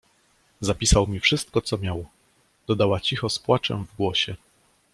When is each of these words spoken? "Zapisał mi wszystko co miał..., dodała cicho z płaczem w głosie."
"Zapisał 0.61 1.07
mi 1.07 1.19
wszystko 1.19 1.61
co 1.61 1.77
miał..., 1.77 2.05
dodała 2.67 2.99
cicho 2.99 3.29
z 3.29 3.39
płaczem 3.39 3.85
w 3.85 3.95
głosie." 3.95 4.35